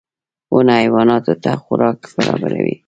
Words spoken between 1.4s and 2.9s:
ته خوراک برابروي.